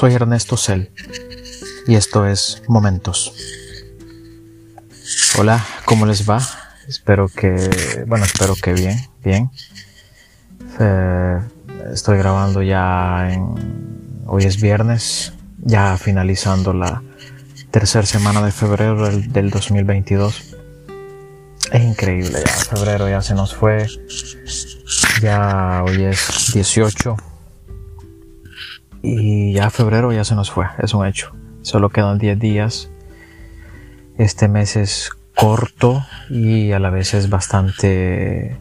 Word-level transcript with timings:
Soy 0.00 0.14
Ernesto 0.14 0.56
Cel 0.56 0.90
y 1.86 1.94
esto 1.94 2.24
es 2.24 2.62
Momentos. 2.68 3.34
Hola, 5.38 5.62
¿cómo 5.84 6.06
les 6.06 6.26
va? 6.26 6.40
Espero 6.88 7.28
que, 7.28 7.68
bueno, 8.06 8.24
espero 8.24 8.54
que 8.54 8.72
bien, 8.72 8.96
bien. 9.22 9.50
Eh, 10.78 11.38
estoy 11.92 12.16
grabando 12.16 12.62
ya 12.62 13.30
en, 13.30 14.22
hoy 14.24 14.44
es 14.44 14.58
viernes, 14.58 15.34
ya 15.58 15.98
finalizando 15.98 16.72
la 16.72 17.02
tercera 17.70 18.06
semana 18.06 18.42
de 18.42 18.52
febrero 18.52 19.04
del, 19.04 19.30
del 19.30 19.50
2022. 19.50 20.56
Es 21.72 21.82
increíble 21.82 22.42
ya, 22.42 22.52
febrero 22.74 23.06
ya 23.06 23.20
se 23.20 23.34
nos 23.34 23.54
fue, 23.54 23.86
ya 25.20 25.84
hoy 25.84 26.04
es 26.04 26.52
18 26.54 27.29
y 29.02 29.52
ya 29.52 29.70
febrero 29.70 30.12
ya 30.12 30.24
se 30.24 30.34
nos 30.34 30.50
fue, 30.50 30.66
es 30.78 30.94
un 30.94 31.06
hecho. 31.06 31.32
Solo 31.62 31.90
quedan 31.90 32.18
10 32.18 32.38
días. 32.38 32.90
Este 34.18 34.48
mes 34.48 34.76
es 34.76 35.10
corto 35.34 36.04
y 36.28 36.72
a 36.72 36.78
la 36.78 36.90
vez 36.90 37.14
es 37.14 37.30
bastante 37.30 38.56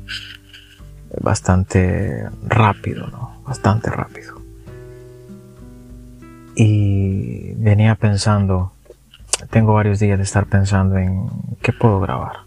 bastante 1.19 2.27
rápido, 2.43 3.07
¿no? 3.07 3.41
Bastante 3.45 3.89
rápido. 3.89 4.41
Y 6.55 7.53
venía 7.55 7.95
pensando, 7.95 8.73
tengo 9.49 9.73
varios 9.73 9.99
días 9.99 10.17
de 10.17 10.23
estar 10.23 10.45
pensando 10.45 10.97
en 10.97 11.29
qué 11.61 11.73
puedo 11.73 11.99
grabar. 11.99 12.37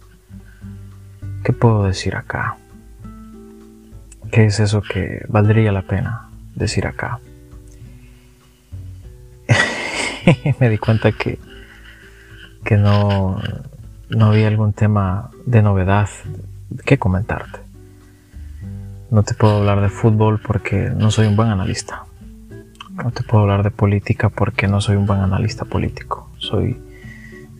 ¿Qué 1.44 1.52
puedo 1.52 1.84
decir 1.84 2.14
acá? 2.14 2.56
¿Qué 4.30 4.46
es 4.46 4.60
eso 4.60 4.80
que 4.80 5.24
valdría 5.28 5.72
la 5.72 5.82
pena 5.82 6.28
decir 6.54 6.86
acá? 6.86 7.18
me 10.60 10.68
di 10.68 10.78
cuenta 10.78 11.12
que, 11.12 11.38
que 12.64 12.76
no, 12.76 13.40
no 14.10 14.26
había 14.26 14.48
algún 14.48 14.72
tema 14.72 15.30
de 15.46 15.62
novedad 15.62 16.08
que 16.84 16.98
comentarte. 16.98 17.60
No 19.10 19.22
te 19.22 19.34
puedo 19.34 19.58
hablar 19.58 19.80
de 19.82 19.90
fútbol 19.90 20.40
porque 20.40 20.90
no 20.90 21.10
soy 21.10 21.26
un 21.26 21.36
buen 21.36 21.50
analista. 21.50 22.04
No 22.92 23.10
te 23.10 23.22
puedo 23.22 23.42
hablar 23.42 23.62
de 23.62 23.70
política 23.70 24.28
porque 24.28 24.68
no 24.68 24.80
soy 24.80 24.96
un 24.96 25.06
buen 25.06 25.20
analista 25.20 25.64
político. 25.64 26.30
Soy, 26.38 26.78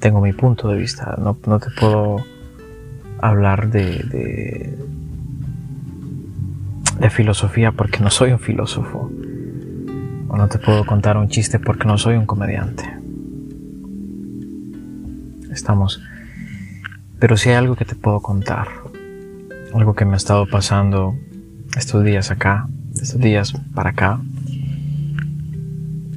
tengo 0.00 0.20
mi 0.20 0.32
punto 0.32 0.68
de 0.68 0.78
vista. 0.78 1.16
No, 1.18 1.36
no 1.46 1.58
te 1.58 1.70
puedo 1.70 2.24
hablar 3.20 3.70
de, 3.70 3.98
de, 3.98 4.78
de 6.98 7.10
filosofía 7.10 7.72
porque 7.72 8.00
no 8.00 8.10
soy 8.10 8.32
un 8.32 8.40
filósofo 8.40 9.10
no 10.36 10.48
te 10.48 10.58
puedo 10.58 10.84
contar 10.86 11.16
un 11.16 11.28
chiste 11.28 11.58
porque 11.58 11.86
no 11.86 11.98
soy 11.98 12.16
un 12.16 12.26
comediante. 12.26 12.84
Estamos. 15.50 16.00
Pero 17.18 17.36
si 17.36 17.50
hay 17.50 17.56
algo 17.56 17.76
que 17.76 17.84
te 17.84 17.94
puedo 17.94 18.20
contar, 18.20 18.68
algo 19.74 19.94
que 19.94 20.04
me 20.04 20.14
ha 20.14 20.16
estado 20.16 20.46
pasando 20.46 21.14
estos 21.76 22.02
días 22.04 22.30
acá, 22.30 22.66
estos 22.94 23.20
días 23.20 23.52
para 23.74 23.90
acá, 23.90 24.20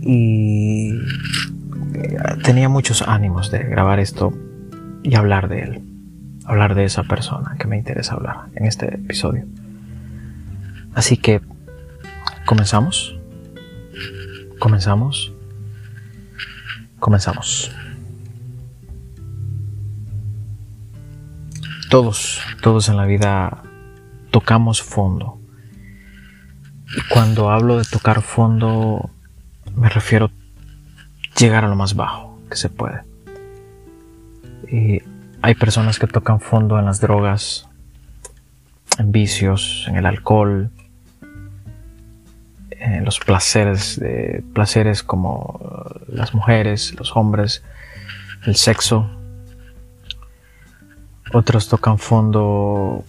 y 0.02 0.92
eh, 1.94 2.18
tenía 2.44 2.70
muchos 2.70 3.02
ánimos 3.02 3.52
de 3.52 3.60
grabar 3.60 4.00
esto 4.00 4.34
y 5.04 5.16
hablar 5.16 5.50
de 5.50 5.62
él, 5.62 5.84
hablar 6.46 6.76
de 6.76 6.86
esa 6.86 7.04
persona 7.04 7.56
que 7.60 7.68
me 7.68 7.78
interesa 7.78 8.14
hablar 8.14 8.46
en 8.56 8.66
este 8.66 8.96
episodio. 8.96 9.46
Así 10.94 11.18
que, 11.18 11.42
¿comenzamos? 12.46 13.15
¿Comenzamos? 14.66 15.32
Comenzamos. 16.98 17.72
Todos, 21.92 22.42
todos 22.64 22.90
en 22.90 22.98
la 22.98 23.06
vida 23.06 23.62
tocamos 24.32 24.82
fondo. 24.82 25.40
Y 26.98 27.14
cuando 27.14 27.52
hablo 27.52 27.78
de 27.78 27.84
tocar 27.84 28.24
fondo, 28.24 29.12
me 29.76 29.88
refiero 29.88 30.26
a 30.26 31.40
llegar 31.40 31.64
a 31.64 31.68
lo 31.68 31.76
más 31.76 31.94
bajo 31.94 32.42
que 32.50 32.56
se 32.56 32.70
puede. 32.70 33.04
Y 34.68 35.00
hay 35.44 35.54
personas 35.54 36.00
que 36.00 36.08
tocan 36.08 36.40
fondo 36.40 36.80
en 36.80 36.86
las 36.86 37.00
drogas, 37.00 37.70
en 38.98 39.12
vicios, 39.12 39.86
en 39.88 39.98
el 39.98 40.08
alcohol, 40.08 40.72
eh, 42.86 43.02
los 43.04 43.20
placeres, 43.20 44.00
placeres 44.54 45.02
como 45.02 45.60
las 46.08 46.36
mujeres, 46.36 46.94
los 47.00 47.16
hombres, 47.16 47.64
el 48.46 48.56
sexo. 48.56 49.10
Otros 51.34 51.68
tocan 51.68 51.98
fondo 51.98 53.04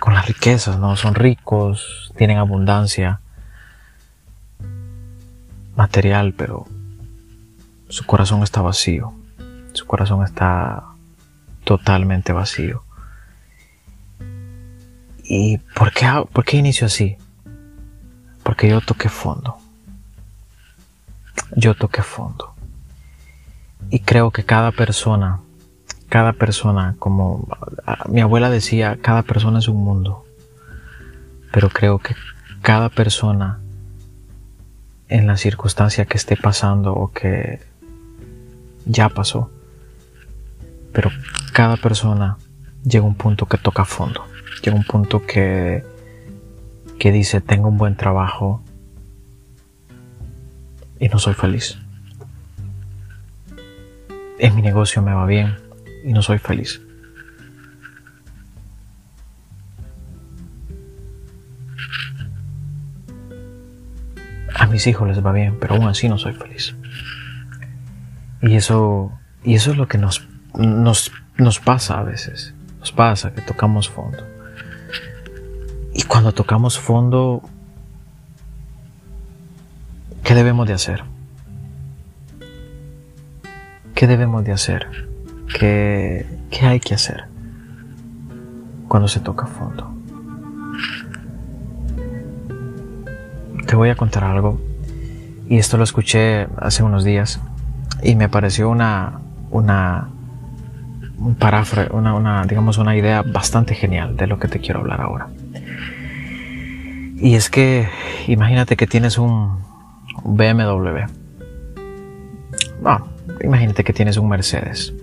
con 0.00 0.14
las 0.14 0.26
riquezas, 0.26 0.80
¿no? 0.80 0.96
Son 0.96 1.14
ricos, 1.14 2.12
tienen 2.16 2.38
abundancia 2.38 3.20
material, 5.76 6.34
pero 6.36 6.66
su 7.88 8.04
corazón 8.04 8.42
está 8.42 8.62
vacío. 8.62 9.14
Su 9.74 9.86
corazón 9.86 10.24
está 10.24 10.82
totalmente 11.62 12.32
vacío. 12.32 12.82
¿Y 15.22 15.58
por 15.58 15.92
qué, 15.92 16.10
por 16.32 16.44
qué 16.44 16.56
inicio 16.56 16.86
así? 16.86 17.16
Porque 18.48 18.66
yo 18.66 18.80
toqué 18.80 19.10
fondo. 19.10 19.58
Yo 21.54 21.74
toqué 21.74 22.00
fondo. 22.00 22.54
Y 23.90 23.98
creo 23.98 24.30
que 24.30 24.42
cada 24.42 24.72
persona, 24.72 25.40
cada 26.08 26.32
persona, 26.32 26.96
como 26.98 27.46
mi 28.08 28.22
abuela 28.22 28.48
decía, 28.48 28.96
cada 29.02 29.22
persona 29.22 29.58
es 29.58 29.68
un 29.68 29.84
mundo. 29.84 30.24
Pero 31.52 31.68
creo 31.68 31.98
que 31.98 32.16
cada 32.62 32.88
persona 32.88 33.60
en 35.10 35.26
la 35.26 35.36
circunstancia 35.36 36.06
que 36.06 36.16
esté 36.16 36.38
pasando 36.38 36.94
o 36.94 37.12
que 37.12 37.60
ya 38.86 39.10
pasó, 39.10 39.50
pero 40.94 41.10
cada 41.52 41.76
persona 41.76 42.38
llega 42.82 43.04
a 43.04 43.08
un 43.08 43.14
punto 43.14 43.44
que 43.44 43.58
toca 43.58 43.84
fondo, 43.84 44.24
llega 44.62 44.74
a 44.74 44.80
un 44.80 44.86
punto 44.86 45.26
que 45.26 45.97
que 46.98 47.12
dice 47.12 47.40
tengo 47.40 47.68
un 47.68 47.78
buen 47.78 47.96
trabajo 47.96 48.62
y 50.98 51.08
no 51.08 51.18
soy 51.18 51.34
feliz. 51.34 51.78
En 54.38 54.54
mi 54.54 54.62
negocio 54.62 55.02
me 55.02 55.12
va 55.12 55.26
bien 55.26 55.56
y 56.04 56.12
no 56.12 56.22
soy 56.22 56.38
feliz. 56.38 56.80
A 64.54 64.66
mis 64.66 64.86
hijos 64.88 65.06
les 65.08 65.24
va 65.24 65.32
bien, 65.32 65.56
pero 65.60 65.76
aún 65.76 65.86
así 65.86 66.08
no 66.08 66.18
soy 66.18 66.32
feliz. 66.32 66.74
Y 68.42 68.56
eso, 68.56 69.12
y 69.44 69.54
eso 69.54 69.70
es 69.70 69.76
lo 69.76 69.86
que 69.86 69.98
nos, 69.98 70.26
nos, 70.54 71.12
nos 71.36 71.60
pasa 71.60 72.00
a 72.00 72.02
veces. 72.02 72.54
Nos 72.80 72.90
pasa 72.90 73.32
que 73.32 73.40
tocamos 73.40 73.88
fondo. 73.88 74.37
Y 75.98 76.04
cuando 76.04 76.30
tocamos 76.32 76.78
fondo, 76.78 77.42
¿qué 80.22 80.32
debemos 80.36 80.68
de 80.68 80.74
hacer? 80.74 81.02
¿Qué 83.96 84.06
debemos 84.06 84.44
de 84.44 84.52
hacer? 84.52 84.86
¿Qué, 85.58 86.24
qué 86.52 86.66
hay 86.66 86.78
que 86.78 86.94
hacer 86.94 87.24
cuando 88.86 89.08
se 89.08 89.18
toca 89.18 89.46
fondo? 89.46 89.92
Te 93.66 93.74
voy 93.74 93.88
a 93.88 93.96
contar 93.96 94.22
algo 94.22 94.60
y 95.48 95.58
esto 95.58 95.78
lo 95.78 95.82
escuché 95.82 96.46
hace 96.58 96.84
unos 96.84 97.02
días 97.02 97.40
y 98.04 98.14
me 98.14 98.28
pareció 98.28 98.70
una, 98.70 99.18
una, 99.50 100.10
un 101.18 101.36
una, 101.90 102.14
una, 102.14 102.44
digamos, 102.44 102.78
una 102.78 102.96
idea 102.96 103.22
bastante 103.22 103.74
genial 103.74 104.16
de 104.16 104.28
lo 104.28 104.38
que 104.38 104.46
te 104.46 104.60
quiero 104.60 104.78
hablar 104.78 105.00
ahora. 105.00 105.26
Y 107.20 107.34
es 107.34 107.50
que 107.50 107.88
imagínate 108.28 108.76
que 108.76 108.86
tienes 108.86 109.18
un 109.18 109.58
BMW. 110.24 111.06
No, 112.80 113.08
imagínate 113.42 113.82
que 113.82 113.92
tienes 113.92 114.16
un 114.18 114.28
Mercedes. 114.28 114.94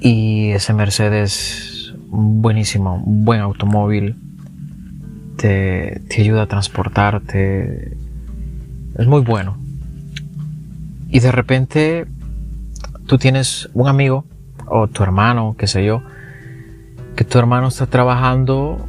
Y 0.00 0.52
ese 0.52 0.72
Mercedes, 0.72 1.92
buenísimo, 2.08 3.02
buen 3.04 3.40
automóvil, 3.40 4.16
te, 5.36 6.00
te 6.08 6.22
ayuda 6.22 6.42
a 6.42 6.46
transportarte. 6.46 7.94
Es 8.96 9.06
muy 9.06 9.20
bueno. 9.20 9.58
Y 11.10 11.20
de 11.20 11.30
repente 11.30 12.06
tú 13.06 13.18
tienes 13.18 13.68
un 13.74 13.86
amigo 13.86 14.24
o 14.66 14.88
tu 14.88 15.02
hermano, 15.02 15.56
qué 15.58 15.66
sé 15.66 15.84
yo, 15.84 16.02
que 17.16 17.24
tu 17.24 17.38
hermano 17.38 17.68
está 17.68 17.86
trabajando 17.86 18.88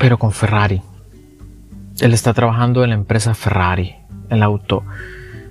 pero 0.00 0.18
con 0.18 0.32
Ferrari. 0.32 0.80
él 2.00 2.14
está 2.14 2.32
trabajando 2.32 2.82
en 2.82 2.90
la 2.90 2.96
empresa 2.96 3.34
Ferrari, 3.34 3.96
el 4.30 4.42
auto, 4.42 4.82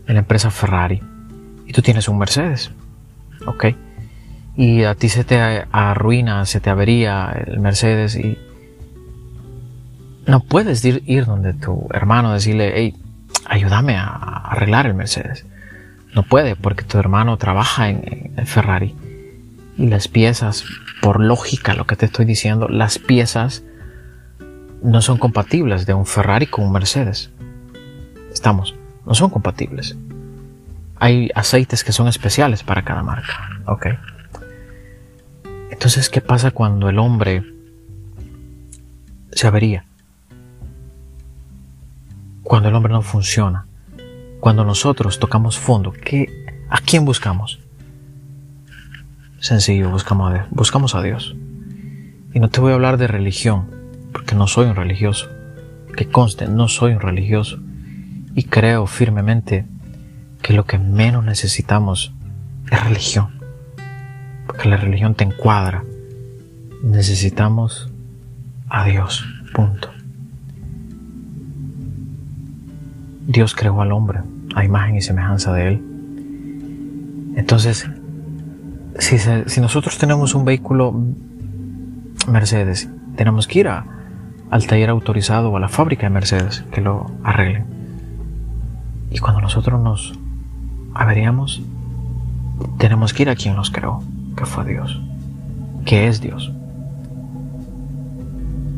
en 0.07 0.15
la 0.15 0.21
empresa 0.21 0.49
Ferrari. 0.49 0.99
Y 1.67 1.71
tú 1.71 1.83
tienes 1.83 2.09
un 2.09 2.17
Mercedes, 2.17 2.71
¿ok? 3.45 3.65
Y 4.57 4.85
a 4.85 4.95
ti 4.95 5.07
se 5.07 5.23
te 5.23 5.67
arruina, 5.71 6.47
se 6.47 6.59
te 6.59 6.71
avería 6.71 7.31
el 7.45 7.59
Mercedes 7.59 8.15
y 8.15 8.39
no 10.25 10.39
puedes 10.39 10.83
ir, 10.83 11.03
ir 11.05 11.27
donde 11.27 11.53
tu 11.53 11.87
hermano 11.93 12.33
decirle, 12.33 12.73
hey, 12.73 12.95
ayúdame 13.45 13.97
a 13.97 14.07
arreglar 14.07 14.87
el 14.87 14.95
Mercedes. 14.95 15.45
No 16.15 16.23
puede 16.23 16.55
porque 16.55 16.83
tu 16.83 16.97
hermano 16.97 17.37
trabaja 17.37 17.89
en 17.89 18.33
Ferrari 18.47 18.95
y 19.77 19.85
las 19.85 20.07
piezas, 20.07 20.65
por 21.03 21.19
lógica 21.19 21.75
lo 21.75 21.85
que 21.85 21.95
te 21.95 22.07
estoy 22.07 22.25
diciendo, 22.25 22.67
las 22.67 22.97
piezas 22.97 23.63
no 24.81 25.01
son 25.01 25.17
compatibles 25.17 25.85
de 25.85 25.93
un 25.93 26.05
Ferrari 26.05 26.47
con 26.47 26.65
un 26.65 26.71
Mercedes. 26.71 27.31
Estamos, 28.31 28.75
no 29.05 29.13
son 29.13 29.29
compatibles. 29.29 29.97
Hay 30.97 31.29
aceites 31.35 31.83
que 31.83 31.91
son 31.91 32.07
especiales 32.07 32.63
para 32.63 32.83
cada 32.83 33.03
marca, 33.03 33.61
¿ok? 33.65 33.87
Entonces, 35.71 36.09
¿qué 36.09 36.21
pasa 36.21 36.51
cuando 36.51 36.89
el 36.89 36.99
hombre 36.99 37.43
se 39.31 39.47
avería? 39.47 39.85
Cuando 42.43 42.69
el 42.69 42.75
hombre 42.75 42.91
no 42.91 43.01
funciona. 43.01 43.65
Cuando 44.39 44.65
nosotros 44.65 45.19
tocamos 45.19 45.57
fondo, 45.57 45.91
¿qué, 45.91 46.27
¿a 46.69 46.79
quién 46.79 47.05
buscamos? 47.05 47.59
Sencillo, 49.39 49.89
buscamos 49.89 50.33
a, 50.33 50.47
buscamos 50.49 50.95
a 50.95 51.01
Dios. 51.01 51.35
Y 52.33 52.39
no 52.39 52.49
te 52.49 52.59
voy 52.59 52.71
a 52.71 52.75
hablar 52.75 52.97
de 52.97 53.07
religión, 53.07 53.78
porque 54.11 54.35
no 54.35 54.47
soy 54.47 54.67
un 54.67 54.75
religioso. 54.75 55.29
Que 55.95 56.07
conste, 56.07 56.47
no 56.47 56.67
soy 56.67 56.93
un 56.93 56.99
religioso. 56.99 57.59
Y 58.35 58.43
creo 58.43 58.87
firmemente 58.87 59.65
que 60.41 60.53
lo 60.53 60.65
que 60.65 60.77
menos 60.77 61.25
necesitamos 61.25 62.13
es 62.71 62.83
religión. 62.83 63.29
Porque 64.47 64.69
la 64.69 64.77
religión 64.77 65.15
te 65.15 65.23
encuadra. 65.23 65.83
Necesitamos 66.83 67.91
a 68.69 68.85
Dios. 68.85 69.25
Punto. 69.53 69.89
Dios 73.27 73.53
creó 73.53 73.81
al 73.81 73.91
hombre 73.91 74.21
a 74.55 74.63
imagen 74.63 74.95
y 74.95 75.01
semejanza 75.01 75.53
de 75.53 75.67
Él. 75.67 75.83
Entonces, 77.35 77.87
si, 78.97 79.61
nosotros 79.61 79.97
tenemos 79.97 80.35
un 80.35 80.45
vehículo 80.45 80.93
Mercedes, 82.27 82.89
tenemos 83.15 83.47
que 83.47 83.59
ir 83.59 83.67
a, 83.67 83.85
al 84.49 84.65
taller 84.67 84.89
autorizado 84.89 85.51
o 85.51 85.57
a 85.57 85.59
la 85.59 85.69
fábrica 85.69 86.07
de 86.07 86.11
Mercedes 86.11 86.63
que 86.71 86.81
lo 86.81 87.11
arreglen. 87.23 87.65
Y 89.11 89.19
cuando 89.19 89.41
nosotros 89.41 89.81
nos 89.81 90.13
averíamos, 90.93 91.61
tenemos 92.77 93.13
que 93.13 93.23
ir 93.23 93.29
a 93.29 93.35
quien 93.35 93.55
nos 93.55 93.71
creó, 93.71 94.03
que 94.35 94.45
fue 94.45 94.65
Dios, 94.65 95.01
que 95.85 96.07
es 96.07 96.21
Dios. 96.21 96.51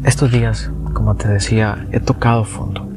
Estos 0.04 0.32
días, 0.32 0.72
como 0.94 1.16
te 1.16 1.28
decía, 1.28 1.86
he 1.92 2.00
tocado 2.00 2.44
fondo. 2.44 2.88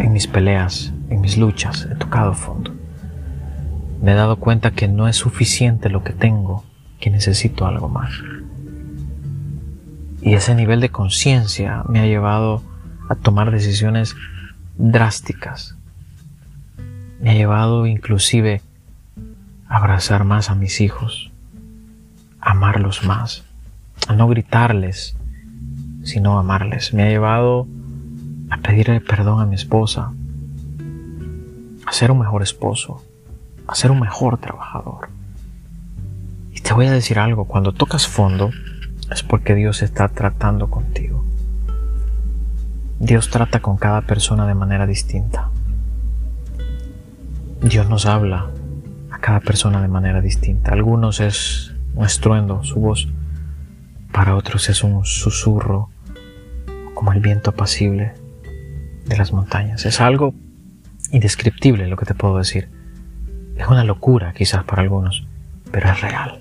En 0.00 0.12
mis 0.12 0.26
peleas, 0.26 0.92
en 1.10 1.20
mis 1.20 1.36
luchas, 1.38 1.86
he 1.90 1.94
tocado 1.94 2.34
fondo. 2.34 2.72
Me 4.02 4.12
he 4.12 4.14
dado 4.14 4.36
cuenta 4.36 4.72
que 4.72 4.88
no 4.88 5.08
es 5.08 5.16
suficiente 5.16 5.90
lo 5.90 6.02
que 6.02 6.12
tengo, 6.12 6.64
que 7.00 7.10
necesito 7.10 7.66
algo 7.66 7.88
más. 7.88 8.10
Y 10.26 10.34
ese 10.34 10.56
nivel 10.56 10.80
de 10.80 10.88
conciencia 10.88 11.84
me 11.88 12.00
ha 12.00 12.06
llevado 12.06 12.60
a 13.08 13.14
tomar 13.14 13.52
decisiones 13.52 14.16
drásticas. 14.76 15.76
Me 17.20 17.30
ha 17.30 17.34
llevado 17.34 17.86
inclusive 17.86 18.60
a 19.68 19.76
abrazar 19.76 20.24
más 20.24 20.50
a 20.50 20.56
mis 20.56 20.80
hijos, 20.80 21.30
a 22.40 22.50
amarlos 22.50 23.04
más, 23.04 23.44
a 24.08 24.14
no 24.14 24.26
gritarles, 24.26 25.16
sino 26.02 26.40
amarles. 26.40 26.92
Me 26.92 27.04
ha 27.04 27.08
llevado 27.08 27.68
a 28.50 28.56
pedirle 28.56 29.00
perdón 29.00 29.40
a 29.40 29.46
mi 29.46 29.54
esposa, 29.54 30.12
a 31.86 31.92
ser 31.92 32.10
un 32.10 32.18
mejor 32.18 32.42
esposo, 32.42 33.00
a 33.68 33.76
ser 33.76 33.92
un 33.92 34.00
mejor 34.00 34.38
trabajador. 34.38 35.08
Y 36.52 36.62
te 36.62 36.74
voy 36.74 36.86
a 36.86 36.90
decir 36.90 37.20
algo, 37.20 37.44
cuando 37.44 37.70
tocas 37.70 38.08
fondo, 38.08 38.50
es 39.10 39.22
porque 39.22 39.54
Dios 39.54 39.82
está 39.82 40.08
tratando 40.08 40.68
contigo. 40.68 41.24
Dios 42.98 43.30
trata 43.30 43.60
con 43.60 43.76
cada 43.76 44.02
persona 44.02 44.46
de 44.46 44.54
manera 44.54 44.86
distinta. 44.86 45.50
Dios 47.62 47.88
nos 47.88 48.06
habla 48.06 48.50
a 49.10 49.18
cada 49.18 49.40
persona 49.40 49.80
de 49.82 49.88
manera 49.88 50.20
distinta. 50.20 50.72
Algunos 50.72 51.20
es 51.20 51.74
un 51.94 52.04
estruendo, 52.04 52.64
su 52.64 52.80
voz. 52.80 53.08
Para 54.12 54.34
otros 54.34 54.68
es 54.70 54.82
un 54.82 55.04
susurro, 55.04 55.90
como 56.94 57.12
el 57.12 57.20
viento 57.20 57.50
apacible 57.50 58.14
de 59.04 59.16
las 59.16 59.32
montañas. 59.32 59.84
Es 59.84 60.00
algo 60.00 60.34
indescriptible 61.12 61.86
lo 61.86 61.96
que 61.96 62.06
te 62.06 62.14
puedo 62.14 62.38
decir. 62.38 62.70
Es 63.56 63.68
una 63.68 63.84
locura 63.84 64.32
quizás 64.32 64.64
para 64.64 64.82
algunos, 64.82 65.26
pero 65.70 65.90
es 65.90 66.00
real. 66.00 66.40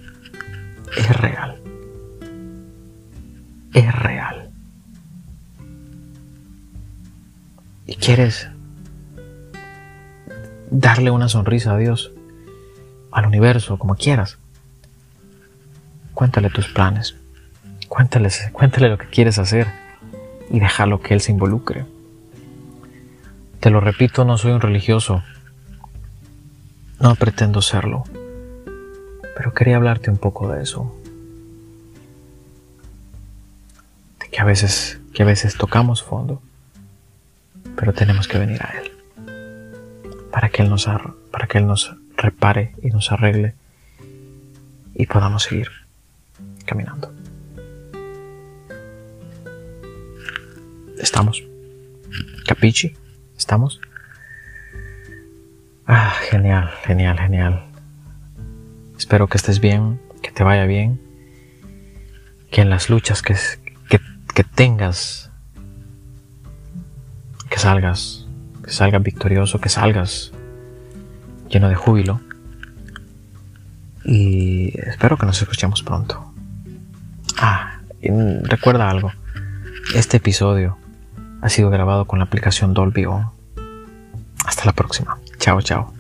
Es 0.97 1.15
real 1.17 1.64
quieres 8.05 8.47
darle 10.69 11.09
una 11.09 11.27
sonrisa 11.27 11.73
a 11.73 11.77
Dios, 11.77 12.11
al 13.11 13.25
universo, 13.25 13.79
como 13.79 13.95
quieras. 13.95 14.37
Cuéntale 16.13 16.51
tus 16.51 16.67
planes. 16.67 17.15
Cuéntale, 17.87 18.29
cuéntale 18.51 18.89
lo 18.89 18.99
que 18.99 19.07
quieres 19.07 19.39
hacer 19.39 19.65
y 20.51 20.59
déjalo 20.59 21.01
que 21.01 21.15
Él 21.15 21.21
se 21.21 21.31
involucre. 21.31 21.85
Te 23.59 23.71
lo 23.71 23.79
repito, 23.79 24.23
no 24.23 24.37
soy 24.37 24.51
un 24.51 24.61
religioso. 24.61 25.23
No 26.99 27.15
pretendo 27.15 27.63
serlo. 27.63 28.03
Pero 29.35 29.51
quería 29.55 29.77
hablarte 29.77 30.11
un 30.11 30.17
poco 30.17 30.47
de 30.49 30.61
eso. 30.61 30.95
que 34.31 34.41
a 34.41 34.43
veces, 34.43 34.99
que 35.13 35.23
a 35.23 35.25
veces 35.25 35.57
tocamos 35.57 36.03
fondo, 36.03 36.41
pero 37.85 37.93
tenemos 37.93 38.27
que 38.27 38.39
venir 38.39 38.63
a 38.63 38.79
Él 38.79 38.91
para 40.31 40.49
que 40.49 40.63
Él 40.63 40.69
nos, 40.69 40.89
para 41.29 41.45
que 41.45 41.59
Él 41.59 41.67
nos 41.67 41.95
repare 42.17 42.73
y 42.81 42.87
nos 42.87 43.11
arregle 43.11 43.53
y 44.95 45.05
podamos 45.05 45.43
seguir 45.43 45.69
caminando. 46.65 47.13
¿Estamos? 50.97 51.43
¿Capichi? 52.47 52.97
¿Estamos? 53.37 53.79
Ah, 55.85 56.15
genial, 56.31 56.71
genial, 56.85 57.19
genial. 57.19 57.65
Espero 58.97 59.27
que 59.27 59.37
estés 59.37 59.59
bien, 59.59 60.01
que 60.23 60.31
te 60.31 60.43
vaya 60.43 60.65
bien, 60.65 60.99
que 62.49 62.61
en 62.61 62.71
las 62.71 62.89
luchas 62.89 63.21
que, 63.21 63.35
que 64.33 64.43
tengas, 64.43 65.29
salgas, 67.65 68.27
que 68.63 68.69
salgas 68.69 69.01
victorioso, 69.01 69.59
que 69.59 69.69
salgas 69.69 70.31
lleno 71.49 71.67
de 71.67 71.73
júbilo. 71.73 72.21
Y 74.03 74.79
espero 74.87 75.17
que 75.17 75.25
nos 75.25 75.41
escuchemos 75.41 75.81
pronto. 75.81 76.31
Ah, 77.39 77.79
recuerda 78.43 78.87
algo. 78.87 79.11
Este 79.95 80.17
episodio 80.17 80.77
ha 81.41 81.49
sido 81.49 81.71
grabado 81.71 82.05
con 82.05 82.19
la 82.19 82.25
aplicación 82.25 82.75
Dolby. 82.75 83.07
Hasta 84.45 84.65
la 84.65 84.73
próxima. 84.73 85.17
Chao, 85.39 85.59
chao. 85.63 85.94